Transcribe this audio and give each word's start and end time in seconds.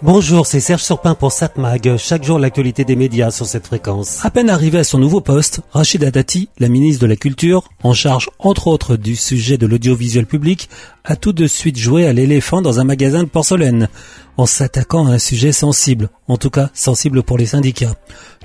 Bonjour, 0.00 0.46
c'est 0.46 0.60
Serge 0.60 0.84
Surpin 0.84 1.16
pour 1.16 1.32
Satmag. 1.32 1.96
Chaque 1.96 2.22
jour, 2.22 2.38
l'actualité 2.38 2.84
des 2.84 2.94
médias 2.94 3.32
sur 3.32 3.46
cette 3.46 3.66
fréquence. 3.66 4.24
À 4.24 4.30
peine 4.30 4.48
arrivé 4.48 4.78
à 4.78 4.84
son 4.84 4.98
nouveau 4.98 5.20
poste, 5.20 5.60
Rachida 5.72 6.12
Dati, 6.12 6.48
la 6.60 6.68
ministre 6.68 7.02
de 7.02 7.08
la 7.08 7.16
Culture, 7.16 7.64
en 7.82 7.94
charge 7.94 8.30
entre 8.38 8.68
autres 8.68 8.94
du 8.94 9.16
sujet 9.16 9.58
de 9.58 9.66
l'audiovisuel 9.66 10.24
public, 10.24 10.68
a 11.04 11.16
tout 11.16 11.32
de 11.32 11.48
suite 11.48 11.76
joué 11.76 12.06
à 12.06 12.12
l'éléphant 12.12 12.62
dans 12.62 12.78
un 12.78 12.84
magasin 12.84 13.24
de 13.24 13.28
porcelaine, 13.28 13.88
en 14.36 14.46
s'attaquant 14.46 15.08
à 15.08 15.14
un 15.14 15.18
sujet 15.18 15.50
sensible, 15.50 16.10
en 16.28 16.36
tout 16.36 16.50
cas 16.50 16.70
sensible 16.74 17.24
pour 17.24 17.36
les 17.36 17.46
syndicats, 17.46 17.96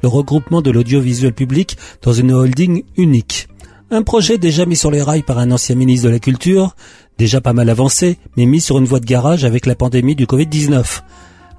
le 0.02 0.10
regroupement 0.10 0.62
de 0.62 0.72
l'audiovisuel 0.72 1.34
public 1.34 1.78
dans 2.02 2.14
une 2.14 2.34
holding 2.34 2.82
unique. 2.98 3.48
Un 3.92 4.02
projet 4.02 4.40
déjà 4.40 4.66
mis 4.66 4.76
sur 4.76 4.90
les 4.90 5.04
rails 5.04 5.22
par 5.22 5.38
un 5.38 5.52
ancien 5.52 5.76
ministre 5.76 6.08
de 6.08 6.14
la 6.14 6.20
Culture, 6.20 6.76
déjà 7.20 7.42
pas 7.42 7.54
mal 7.54 7.70
avancé, 7.70 8.18
mais 8.38 8.48
mis 8.48 8.60
sur 8.60 8.80
une 8.80 8.86
voie 8.86 9.00
de 9.00 9.06
garage 9.06 9.46
avec 9.46 9.68
la 9.68 9.76
pandémie 9.76 10.16
du 10.16 10.26
Covid-19. 10.26 11.04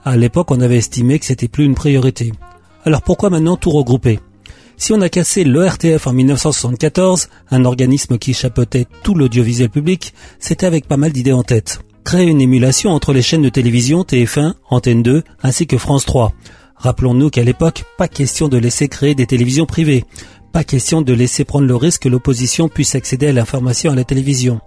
À 0.04 0.16
l'époque, 0.16 0.50
on 0.50 0.60
avait 0.60 0.76
estimé 0.76 1.18
que 1.18 1.24
c'était 1.24 1.48
plus 1.48 1.64
une 1.64 1.74
priorité. 1.74 2.32
Alors 2.84 3.00
pourquoi 3.00 3.30
maintenant 3.30 3.56
tout 3.56 3.70
regrouper? 3.70 4.20
Si 4.76 4.92
on 4.92 5.00
a 5.00 5.08
cassé 5.08 5.44
l'ERTF 5.44 6.06
en 6.06 6.12
1974, 6.12 7.28
un 7.50 7.64
organisme 7.64 8.18
qui 8.18 8.34
chapeautait 8.34 8.86
tout 9.02 9.14
l'audiovisuel 9.14 9.70
public, 9.70 10.12
c'était 10.38 10.66
avec 10.66 10.86
pas 10.86 10.98
mal 10.98 11.12
d'idées 11.12 11.32
en 11.32 11.42
tête. 11.42 11.80
Créer 12.04 12.26
une 12.26 12.42
émulation 12.42 12.90
entre 12.90 13.14
les 13.14 13.22
chaînes 13.22 13.40
de 13.40 13.48
télévision 13.48 14.02
TF1, 14.02 14.54
Antenne 14.68 15.02
2 15.02 15.22
ainsi 15.42 15.66
que 15.66 15.78
France 15.78 16.04
3. 16.04 16.34
Rappelons-nous 16.76 17.30
qu'à 17.30 17.44
l'époque, 17.44 17.84
pas 17.96 18.08
question 18.08 18.48
de 18.48 18.58
laisser 18.58 18.88
créer 18.88 19.14
des 19.14 19.26
télévisions 19.26 19.64
privées. 19.64 20.04
Pas 20.54 20.62
question 20.62 21.02
de 21.02 21.12
laisser 21.12 21.42
prendre 21.42 21.66
le 21.66 21.74
risque 21.74 22.02
que 22.02 22.08
l'opposition 22.08 22.68
puisse 22.68 22.94
accéder 22.94 23.26
à 23.26 23.32
l'information 23.32 23.90
à 23.90 23.96
la 23.96 24.04
télévision. 24.04 24.60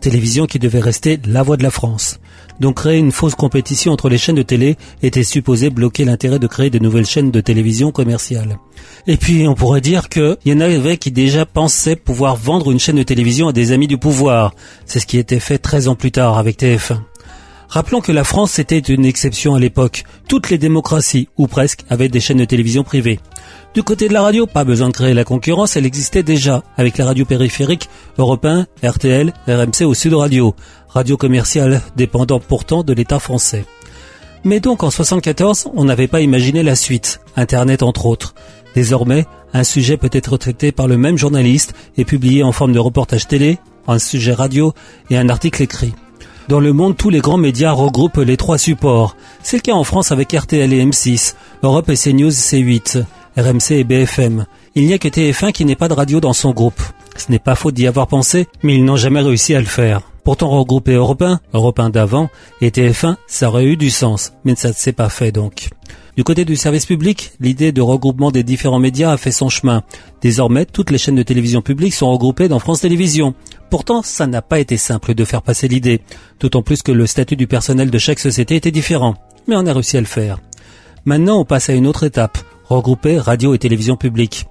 Télévision 0.00 0.46
qui 0.46 0.58
devait 0.58 0.80
rester 0.80 1.20
la 1.28 1.44
voix 1.44 1.56
de 1.56 1.62
la 1.62 1.70
France. 1.70 2.18
Donc 2.58 2.78
créer 2.78 2.98
une 2.98 3.12
fausse 3.12 3.36
compétition 3.36 3.92
entre 3.92 4.08
les 4.08 4.18
chaînes 4.18 4.34
de 4.34 4.42
télé 4.42 4.76
était 5.00 5.22
supposé 5.22 5.70
bloquer 5.70 6.04
l'intérêt 6.04 6.40
de 6.40 6.48
créer 6.48 6.70
de 6.70 6.80
nouvelles 6.80 7.06
chaînes 7.06 7.30
de 7.30 7.40
télévision 7.40 7.92
commerciales. 7.92 8.58
Et 9.06 9.16
puis 9.16 9.46
on 9.46 9.54
pourrait 9.54 9.80
dire 9.80 10.08
qu'il 10.08 10.38
y 10.44 10.52
en 10.52 10.60
avait 10.60 10.96
qui 10.96 11.12
déjà 11.12 11.46
pensaient 11.46 11.94
pouvoir 11.94 12.34
vendre 12.34 12.72
une 12.72 12.80
chaîne 12.80 12.96
de 12.96 13.04
télévision 13.04 13.46
à 13.46 13.52
des 13.52 13.70
amis 13.70 13.86
du 13.86 13.96
pouvoir. 13.96 14.56
C'est 14.86 14.98
ce 14.98 15.06
qui 15.06 15.18
était 15.18 15.38
fait 15.38 15.58
13 15.58 15.86
ans 15.86 15.94
plus 15.94 16.10
tard 16.10 16.36
avec 16.36 16.58
TF1. 16.58 16.98
Rappelons 17.68 18.00
que 18.00 18.12
la 18.12 18.24
France 18.24 18.58
était 18.58 18.78
une 18.78 19.04
exception 19.04 19.54
à 19.54 19.60
l'époque. 19.60 20.04
Toutes 20.26 20.48
les 20.48 20.56
démocraties, 20.56 21.28
ou 21.36 21.46
presque, 21.46 21.84
avaient 21.90 22.08
des 22.08 22.20
chaînes 22.20 22.38
de 22.38 22.46
télévision 22.46 22.82
privées. 22.82 23.20
Du 23.74 23.82
côté 23.82 24.08
de 24.08 24.14
la 24.14 24.22
radio, 24.22 24.46
pas 24.46 24.64
besoin 24.64 24.88
de 24.88 24.94
créer 24.94 25.12
la 25.12 25.24
concurrence, 25.24 25.76
elle 25.76 25.84
existait 25.84 26.22
déjà, 26.22 26.62
avec 26.78 26.96
la 26.96 27.04
radio 27.04 27.26
périphérique, 27.26 27.90
Europe 28.16 28.46
1, 28.46 28.66
RTL, 28.82 29.34
RMC 29.46 29.84
ou 29.84 29.92
Sud 29.92 30.14
Radio, 30.14 30.54
radio 30.88 31.18
commerciale 31.18 31.82
dépendant 31.94 32.40
pourtant 32.40 32.82
de 32.82 32.94
l'État 32.94 33.18
français. 33.18 33.66
Mais 34.44 34.60
donc 34.60 34.82
en 34.82 34.90
74, 34.90 35.68
on 35.74 35.84
n'avait 35.84 36.08
pas 36.08 36.22
imaginé 36.22 36.62
la 36.62 36.74
suite, 36.74 37.20
Internet 37.36 37.82
entre 37.82 38.06
autres. 38.06 38.34
Désormais, 38.74 39.26
un 39.52 39.64
sujet 39.64 39.98
peut 39.98 40.10
être 40.12 40.38
traité 40.38 40.72
par 40.72 40.88
le 40.88 40.96
même 40.96 41.18
journaliste 41.18 41.74
et 41.98 42.06
publié 42.06 42.42
en 42.42 42.52
forme 42.52 42.72
de 42.72 42.78
reportage 42.78 43.28
télé, 43.28 43.58
un 43.86 43.98
sujet 43.98 44.32
radio 44.32 44.72
et 45.10 45.18
un 45.18 45.28
article 45.28 45.62
écrit. 45.62 45.92
Dans 46.48 46.60
le 46.60 46.72
monde, 46.72 46.96
tous 46.96 47.10
les 47.10 47.20
grands 47.20 47.36
médias 47.36 47.72
regroupent 47.72 48.16
les 48.16 48.38
trois 48.38 48.56
supports. 48.56 49.16
C'est 49.42 49.58
le 49.58 49.62
cas 49.62 49.74
en 49.74 49.84
France 49.84 50.12
avec 50.12 50.32
RTL 50.32 50.72
et 50.72 50.82
M6, 50.82 51.34
Europe 51.62 51.90
et 51.90 51.94
CNews 51.94 52.30
C8, 52.30 53.04
RMC 53.36 53.72
et 53.72 53.84
BFM. 53.84 54.46
Il 54.74 54.86
n'y 54.86 54.94
a 54.94 54.98
que 54.98 55.08
TF1 55.08 55.52
qui 55.52 55.66
n'est 55.66 55.76
pas 55.76 55.88
de 55.88 55.92
radio 55.92 56.20
dans 56.20 56.32
son 56.32 56.52
groupe. 56.52 56.80
Ce 57.18 57.30
n'est 57.30 57.38
pas 57.38 57.54
faute 57.54 57.74
d'y 57.74 57.86
avoir 57.86 58.06
pensé, 58.06 58.46
mais 58.62 58.76
ils 58.76 58.84
n'ont 58.84 58.96
jamais 58.96 59.20
réussi 59.20 59.54
à 59.54 59.60
le 59.60 59.66
faire. 59.66 60.00
Pourtant 60.24 60.48
regrouper 60.48 60.94
Europe 60.94 61.20
1, 61.20 61.40
Europe 61.52 61.80
1 61.80 61.90
d'avant 61.90 62.30
et 62.62 62.70
TF1, 62.70 63.16
ça 63.26 63.48
aurait 63.48 63.66
eu 63.66 63.76
du 63.76 63.90
sens, 63.90 64.32
mais 64.44 64.54
ça 64.54 64.68
ne 64.68 64.74
s'est 64.74 64.92
pas 64.92 65.10
fait 65.10 65.32
donc. 65.32 65.68
Du 66.18 66.24
côté 66.24 66.44
du 66.44 66.56
service 66.56 66.84
public, 66.84 67.30
l'idée 67.38 67.70
de 67.70 67.80
regroupement 67.80 68.32
des 68.32 68.42
différents 68.42 68.80
médias 68.80 69.12
a 69.12 69.16
fait 69.16 69.30
son 69.30 69.48
chemin. 69.48 69.84
Désormais, 70.20 70.64
toutes 70.64 70.90
les 70.90 70.98
chaînes 70.98 71.14
de 71.14 71.22
télévision 71.22 71.62
publiques 71.62 71.94
sont 71.94 72.10
regroupées 72.10 72.48
dans 72.48 72.58
France 72.58 72.80
Télévisions. 72.80 73.34
Pourtant, 73.70 74.02
ça 74.02 74.26
n'a 74.26 74.42
pas 74.42 74.60
été 74.60 74.76
simple 74.76 75.14
de 75.14 75.24
faire 75.24 75.42
passer 75.42 75.68
l'idée, 75.68 76.00
d'autant 76.40 76.62
plus 76.62 76.82
que 76.82 76.92
le 76.92 77.06
statut 77.06 77.36
du 77.36 77.46
personnel 77.46 77.90
de 77.90 77.98
chaque 77.98 78.18
société 78.18 78.56
était 78.56 78.70
différent. 78.70 79.16
Mais 79.46 79.56
on 79.56 79.66
a 79.66 79.72
réussi 79.72 79.96
à 79.96 80.00
le 80.00 80.06
faire. 80.06 80.38
Maintenant, 81.04 81.40
on 81.40 81.44
passe 81.44 81.68
à 81.68 81.74
une 81.74 81.86
autre 81.86 82.04
étape, 82.04 82.38
regrouper 82.64 83.18
radio 83.18 83.54
et 83.54 83.58
télévision 83.58 83.96
publique. 83.96 84.46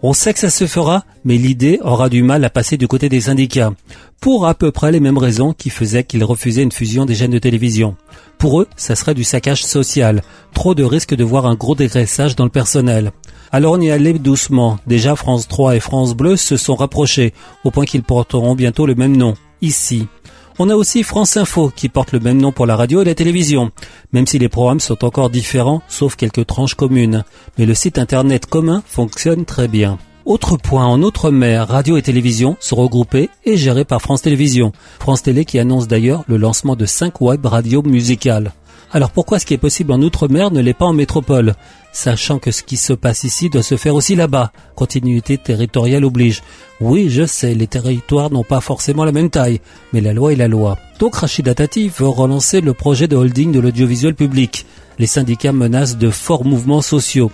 On 0.00 0.12
sait 0.12 0.32
que 0.32 0.38
ça 0.38 0.50
se 0.50 0.68
fera, 0.68 1.04
mais 1.24 1.38
l'idée 1.38 1.80
aura 1.82 2.08
du 2.08 2.22
mal 2.22 2.44
à 2.44 2.50
passer 2.50 2.76
du 2.76 2.86
côté 2.86 3.08
des 3.08 3.22
syndicats, 3.22 3.72
pour 4.20 4.46
à 4.46 4.54
peu 4.54 4.70
près 4.70 4.92
les 4.92 5.00
mêmes 5.00 5.18
raisons 5.18 5.52
qui 5.52 5.70
faisaient 5.70 6.04
qu'ils 6.04 6.22
refusaient 6.22 6.62
une 6.62 6.70
fusion 6.70 7.04
des 7.04 7.16
chaînes 7.16 7.32
de 7.32 7.38
télévision. 7.40 7.96
Pour 8.38 8.60
eux, 8.60 8.68
ça 8.76 8.94
serait 8.94 9.14
du 9.14 9.24
saccage 9.24 9.64
social, 9.64 10.22
trop 10.54 10.76
de 10.76 10.84
risques 10.84 11.16
de 11.16 11.24
voir 11.24 11.46
un 11.46 11.56
gros 11.56 11.74
dégraissage 11.74 12.36
dans 12.36 12.44
le 12.44 12.50
personnel. 12.50 13.10
Alors 13.50 13.72
on 13.72 13.80
y 13.80 13.90
allait 13.90 14.12
doucement. 14.12 14.78
Déjà 14.86 15.16
France 15.16 15.48
3 15.48 15.74
et 15.74 15.80
France 15.80 16.14
Bleu 16.14 16.36
se 16.36 16.56
sont 16.56 16.76
rapprochés, 16.76 17.34
au 17.64 17.72
point 17.72 17.84
qu'ils 17.84 18.04
porteront 18.04 18.54
bientôt 18.54 18.86
le 18.86 18.94
même 18.94 19.16
nom, 19.16 19.34
ici. 19.62 20.06
On 20.60 20.70
a 20.70 20.74
aussi 20.74 21.04
France 21.04 21.36
Info 21.36 21.70
qui 21.74 21.88
porte 21.88 22.10
le 22.10 22.18
même 22.18 22.40
nom 22.40 22.50
pour 22.50 22.66
la 22.66 22.74
radio 22.74 23.00
et 23.00 23.04
la 23.04 23.14
télévision, 23.14 23.70
même 24.12 24.26
si 24.26 24.40
les 24.40 24.48
programmes 24.48 24.80
sont 24.80 25.04
encore 25.04 25.30
différents, 25.30 25.82
sauf 25.86 26.16
quelques 26.16 26.46
tranches 26.46 26.74
communes. 26.74 27.24
Mais 27.58 27.66
le 27.66 27.74
site 27.74 27.96
internet 27.96 28.46
commun 28.46 28.82
fonctionne 28.84 29.44
très 29.44 29.68
bien. 29.68 29.98
Autre 30.24 30.56
point, 30.56 30.84
en 30.84 31.00
Outre-mer, 31.00 31.68
radio 31.68 31.96
et 31.96 32.02
télévision 32.02 32.56
sont 32.58 32.76
regroupés 32.76 33.30
et 33.44 33.56
gérés 33.56 33.84
par 33.84 34.02
France 34.02 34.22
Télévisions. 34.22 34.72
France 34.98 35.22
Télé 35.22 35.44
qui 35.44 35.60
annonce 35.60 35.86
d'ailleurs 35.86 36.24
le 36.26 36.36
lancement 36.36 36.74
de 36.74 36.86
5 36.86 37.20
web 37.20 37.46
radios 37.46 37.82
musicales. 37.82 38.52
Alors 38.90 39.10
pourquoi 39.10 39.38
ce 39.38 39.44
qui 39.44 39.54
est 39.54 39.58
possible 39.58 39.92
en 39.92 40.00
Outre-mer 40.00 40.50
ne 40.50 40.60
l'est 40.60 40.72
pas 40.72 40.86
en 40.86 40.94
métropole? 40.94 41.54
Sachant 41.92 42.38
que 42.38 42.50
ce 42.50 42.62
qui 42.62 42.76
se 42.76 42.92
passe 42.92 43.24
ici 43.24 43.50
doit 43.50 43.62
se 43.62 43.76
faire 43.76 43.94
aussi 43.94 44.14
là-bas. 44.14 44.52
Continuité 44.76 45.36
territoriale 45.36 46.04
oblige. 46.04 46.42
Oui, 46.80 47.10
je 47.10 47.26
sais, 47.26 47.54
les 47.54 47.66
territoires 47.66 48.30
n'ont 48.30 48.44
pas 48.44 48.60
forcément 48.60 49.04
la 49.04 49.12
même 49.12 49.30
taille, 49.30 49.60
mais 49.92 50.00
la 50.00 50.14
loi 50.14 50.32
est 50.32 50.36
la 50.36 50.48
loi. 50.48 50.78
Donc 50.98 51.16
Rachida 51.16 51.54
Tati 51.54 51.88
veut 51.88 52.08
relancer 52.08 52.60
le 52.60 52.72
projet 52.72 53.08
de 53.08 53.16
holding 53.16 53.52
de 53.52 53.60
l'audiovisuel 53.60 54.14
public. 54.14 54.64
Les 54.98 55.06
syndicats 55.06 55.52
menacent 55.52 55.98
de 55.98 56.10
forts 56.10 56.44
mouvements 56.44 56.82
sociaux. 56.82 57.30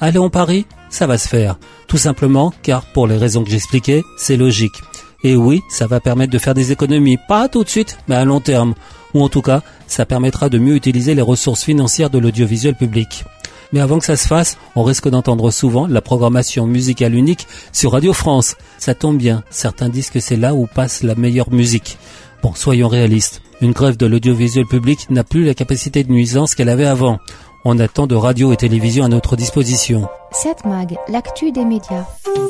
Allez 0.00 0.18
en 0.18 0.30
Paris 0.30 0.66
Ça 0.90 1.06
va 1.06 1.18
se 1.18 1.28
faire. 1.28 1.58
Tout 1.86 1.98
simplement 1.98 2.52
car, 2.62 2.84
pour 2.92 3.06
les 3.06 3.16
raisons 3.16 3.44
que 3.44 3.50
j'expliquais, 3.50 4.02
c'est 4.16 4.36
logique. 4.36 4.74
Et 5.24 5.36
oui, 5.36 5.62
ça 5.68 5.86
va 5.86 6.00
permettre 6.00 6.32
de 6.32 6.38
faire 6.38 6.54
des 6.54 6.70
économies, 6.70 7.18
pas 7.28 7.48
tout 7.48 7.64
de 7.64 7.68
suite, 7.68 7.98
mais 8.08 8.14
à 8.14 8.24
long 8.24 8.40
terme 8.40 8.74
ou 9.14 9.22
en 9.22 9.28
tout 9.28 9.42
cas, 9.42 9.62
ça 9.86 10.04
permettra 10.04 10.48
de 10.48 10.58
mieux 10.58 10.74
utiliser 10.74 11.14
les 11.14 11.22
ressources 11.22 11.62
financières 11.62 12.10
de 12.10 12.18
l'audiovisuel 12.18 12.74
public. 12.74 13.24
Mais 13.72 13.80
avant 13.80 13.98
que 13.98 14.04
ça 14.04 14.16
se 14.16 14.26
fasse, 14.26 14.58
on 14.76 14.82
risque 14.82 15.08
d'entendre 15.08 15.50
souvent 15.50 15.86
la 15.86 16.00
programmation 16.00 16.66
musicale 16.66 17.14
unique 17.14 17.46
sur 17.72 17.92
Radio 17.92 18.12
France. 18.12 18.56
Ça 18.78 18.94
tombe 18.94 19.16
bien, 19.16 19.42
certains 19.50 19.88
disent 19.88 20.10
que 20.10 20.20
c'est 20.20 20.36
là 20.36 20.54
où 20.54 20.66
passe 20.66 21.02
la 21.02 21.14
meilleure 21.14 21.50
musique. 21.50 21.98
Bon, 22.42 22.54
soyons 22.54 22.88
réalistes. 22.88 23.40
Une 23.60 23.72
grève 23.72 23.96
de 23.96 24.06
l'audiovisuel 24.06 24.66
public 24.66 25.08
n'a 25.10 25.24
plus 25.24 25.44
la 25.44 25.54
capacité 25.54 26.04
de 26.04 26.12
nuisance 26.12 26.54
qu'elle 26.54 26.68
avait 26.68 26.84
avant. 26.84 27.18
On 27.66 27.78
attend 27.78 28.06
de 28.06 28.14
radio 28.14 28.52
et 28.52 28.56
télévision 28.56 29.06
à 29.06 29.08
notre 29.08 29.36
disposition. 29.36 30.06
7 30.32 30.66
Mag, 30.66 30.96
l'actu 31.08 31.50
des 31.50 31.64
médias. 31.64 32.04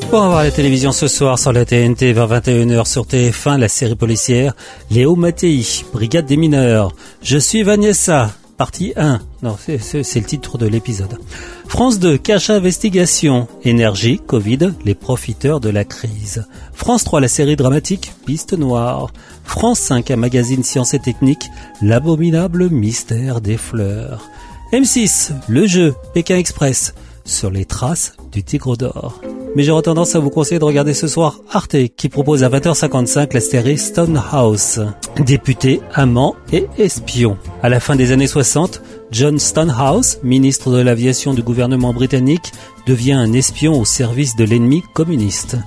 Pour 0.09 0.21
avoir 0.21 0.43
la 0.43 0.51
télévision 0.51 0.91
ce 0.91 1.07
soir 1.07 1.39
sur 1.39 1.53
la 1.53 1.63
TNT 1.63 2.11
vers 2.11 2.27
21h 2.27 2.85
sur 2.85 3.05
TF1, 3.05 3.57
la 3.57 3.69
série 3.69 3.95
policière 3.95 4.53
Léo 4.91 5.15
Mattei, 5.15 5.63
Brigade 5.93 6.25
des 6.25 6.35
mineurs. 6.35 6.91
Je 7.21 7.37
suis 7.37 7.63
Vanessa, 7.63 8.31
partie 8.57 8.91
1. 8.97 9.21
Non, 9.41 9.55
c'est 9.57 9.77
le 10.15 10.25
titre 10.25 10.57
de 10.57 10.67
l'épisode. 10.67 11.17
France 11.65 11.97
2, 11.99 12.17
cache 12.17 12.49
investigation. 12.49 13.47
Énergie, 13.63 14.19
Covid, 14.19 14.73
les 14.83 14.95
profiteurs 14.95 15.61
de 15.61 15.69
la 15.69 15.85
crise. 15.85 16.45
France 16.73 17.05
3, 17.05 17.21
la 17.21 17.29
série 17.29 17.55
dramatique 17.55 18.11
Piste 18.25 18.51
Noire. 18.51 19.07
France 19.45 19.79
5, 19.79 20.11
un 20.11 20.17
magazine 20.17 20.63
sciences 20.63 20.93
et 20.93 20.99
techniques, 20.99 21.49
L'abominable 21.81 22.69
mystère 22.69 23.39
des 23.39 23.55
fleurs. 23.55 24.29
M6, 24.73 25.31
le 25.47 25.67
jeu, 25.67 25.93
Pékin 26.13 26.37
Express 26.37 26.93
sur 27.23 27.49
les 27.49 27.65
traces 27.65 28.13
du 28.31 28.43
tigre 28.43 28.75
d'or. 28.75 29.21
Mais 29.55 29.63
j'aurais 29.63 29.83
tendance 29.83 30.15
à 30.15 30.19
vous 30.19 30.29
conseiller 30.29 30.59
de 30.59 30.65
regarder 30.65 30.93
ce 30.93 31.07
soir 31.07 31.39
Arte 31.51 31.75
qui 31.95 32.09
propose 32.09 32.43
à 32.43 32.49
20h55 32.49 33.33
la 33.33 33.41
série 33.41 33.77
Stonehouse. 33.77 34.85
Député, 35.25 35.81
amant 35.93 36.35
et 36.51 36.67
espion. 36.77 37.37
À 37.63 37.69
la 37.69 37.79
fin 37.79 37.95
des 37.95 38.11
années 38.11 38.27
60, 38.27 38.81
John 39.11 39.39
Stonehouse, 39.39 40.19
ministre 40.23 40.71
de 40.71 40.81
l'aviation 40.81 41.33
du 41.33 41.41
gouvernement 41.41 41.93
britannique, 41.93 42.51
devient 42.85 43.13
un 43.13 43.33
espion 43.33 43.79
au 43.79 43.85
service 43.85 44.35
de 44.35 44.43
l'ennemi 44.43 44.83
communiste. 44.93 45.57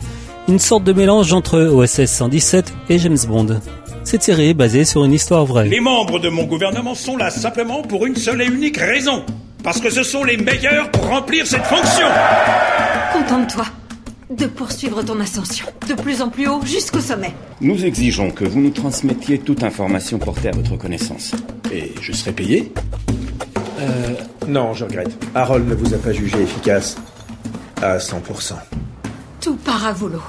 Une 0.48 0.58
sorte 0.58 0.84
de 0.84 0.92
mélange 0.92 1.32
entre 1.32 1.60
OSS 1.60 2.06
117 2.06 2.72
et 2.90 2.98
James 2.98 3.18
Bond. 3.26 3.60
Cette 4.08 4.22
série 4.22 4.48
est 4.48 4.54
basée 4.54 4.86
sur 4.86 5.04
une 5.04 5.12
histoire 5.12 5.44
vraie. 5.44 5.68
Les 5.68 5.80
membres 5.80 6.18
de 6.18 6.30
mon 6.30 6.44
gouvernement 6.44 6.94
sont 6.94 7.18
là 7.18 7.28
simplement 7.28 7.82
pour 7.82 8.06
une 8.06 8.16
seule 8.16 8.40
et 8.40 8.46
unique 8.46 8.78
raison 8.78 9.22
parce 9.62 9.82
que 9.82 9.90
ce 9.90 10.02
sont 10.02 10.24
les 10.24 10.38
meilleurs 10.38 10.90
pour 10.90 11.08
remplir 11.08 11.46
cette 11.46 11.66
fonction. 11.66 12.06
Contente-toi 13.12 13.66
de 14.30 14.46
poursuivre 14.46 15.02
ton 15.02 15.20
ascension, 15.20 15.66
de 15.86 15.92
plus 15.92 16.22
en 16.22 16.30
plus 16.30 16.48
haut 16.48 16.62
jusqu'au 16.64 17.00
sommet. 17.00 17.34
Nous 17.60 17.84
exigeons 17.84 18.30
que 18.30 18.46
vous 18.46 18.62
nous 18.62 18.70
transmettiez 18.70 19.40
toute 19.40 19.62
information 19.62 20.18
portée 20.18 20.48
à 20.48 20.52
votre 20.52 20.78
connaissance. 20.78 21.32
Et 21.70 21.92
je 22.00 22.12
serai 22.12 22.32
payé? 22.32 22.72
Euh... 23.78 24.14
Non, 24.46 24.72
je 24.72 24.86
regrette. 24.86 25.22
Harold 25.34 25.68
ne 25.68 25.74
vous 25.74 25.92
a 25.92 25.98
pas 25.98 26.12
jugé 26.12 26.40
efficace 26.40 26.96
à 27.82 27.98
100%. 27.98 28.54
Tout 29.42 29.56
part 29.56 29.86
à 29.86 29.92
volo. 29.92 30.22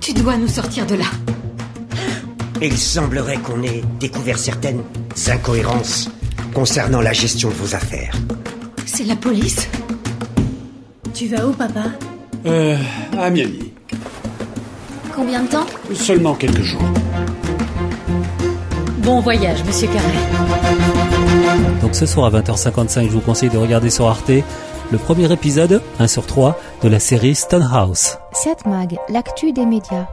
Tu 0.00 0.14
dois 0.14 0.38
nous 0.38 0.48
sortir 0.48 0.86
de 0.86 0.94
là. 0.94 1.04
Il 2.60 2.76
semblerait 2.76 3.36
qu'on 3.38 3.62
ait 3.62 3.82
découvert 4.00 4.38
certaines 4.38 4.82
incohérences 5.28 6.10
concernant 6.52 7.00
la 7.00 7.12
gestion 7.12 7.50
de 7.50 7.54
vos 7.54 7.74
affaires. 7.74 8.12
C'est 8.84 9.04
la 9.04 9.14
police? 9.14 9.68
Tu 11.14 11.28
vas 11.28 11.46
où, 11.46 11.52
papa? 11.52 11.84
Euh, 12.46 12.76
à 13.16 13.30
Miami. 13.30 13.72
Combien 15.14 15.42
de 15.42 15.48
temps? 15.48 15.66
Seulement 15.94 16.34
quelques 16.34 16.62
jours. 16.62 16.82
Bon 18.98 19.20
voyage, 19.20 19.62
monsieur 19.64 19.88
Carré. 19.88 20.18
Donc 21.80 21.94
ce 21.94 22.06
soir 22.06 22.34
à 22.34 22.40
20h55, 22.40 23.04
je 23.04 23.12
vous 23.12 23.20
conseille 23.20 23.50
de 23.50 23.58
regarder 23.58 23.90
sur 23.90 24.08
Arte 24.08 24.30
le 24.90 24.98
premier 24.98 25.30
épisode, 25.32 25.82
1 25.98 26.06
sur 26.08 26.26
3, 26.26 26.58
de 26.82 26.88
la 26.88 26.98
série 26.98 27.34
Stonehouse. 27.34 28.16
7 28.32 28.66
Mag, 28.66 28.96
l'actu 29.10 29.52
des 29.52 29.66
médias. 29.66 30.06